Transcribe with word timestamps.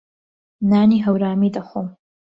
نانی 0.71 0.99
هەورامی 1.05 1.53
دەخۆم. 1.55 1.87